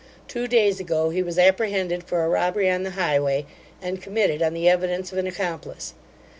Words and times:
Two 0.27 0.47
days 0.47 0.79
ago 0.79 1.11
he 1.11 1.21
was 1.21 1.37
apprehended 1.37 2.03
for 2.03 2.23
a 2.25 2.27
robbery 2.27 2.67
on 2.71 2.81
the 2.81 2.89
highway, 2.97 3.45
and 3.83 4.01
committed, 4.01 4.41
on 4.41 4.55
the 4.55 4.67
evidence 4.67 5.11
of 5.11 5.19
an 5.19 5.27
accomplice. 5.27 5.93